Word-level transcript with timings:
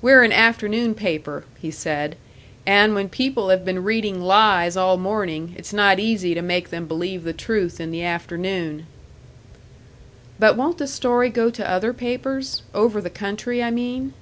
"We're 0.00 0.22
an 0.22 0.32
afternoon 0.32 0.94
paper," 0.94 1.44
he 1.58 1.70
said; 1.70 2.16
"and 2.64 2.94
when 2.94 3.10
people 3.10 3.50
have 3.50 3.66
been 3.66 3.84
reading 3.84 4.18
lies 4.22 4.78
all 4.78 4.96
morning, 4.96 5.52
it's 5.58 5.74
not 5.74 6.00
easy 6.00 6.32
to 6.32 6.40
make 6.40 6.70
them 6.70 6.86
believe 6.86 7.22
the 7.22 7.34
truth 7.34 7.78
in 7.78 7.90
the 7.90 8.02
afternoon." 8.02 8.86
"But 10.38 10.56
won't 10.56 10.78
the 10.78 10.86
story 10.88 11.28
go 11.28 11.50
to 11.50 11.70
other 11.70 11.92
papers 11.92 12.62
over 12.72 13.02
the 13.02 13.10
country, 13.10 13.62
I 13.62 13.70
mean?" 13.70 14.14